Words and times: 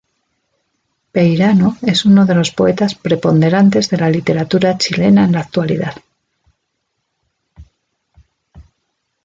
Peirano 1.11 1.77
es 1.83 2.05
uno 2.05 2.25
de 2.25 2.33
los 2.33 2.49
poetas 2.49 2.95
preponderantes 2.95 3.87
de 3.91 3.97
la 3.97 4.09
literatura 4.09 4.75
chilena 4.75 5.25
en 5.25 5.33
la 5.33 5.41
actualidad. 5.41 5.93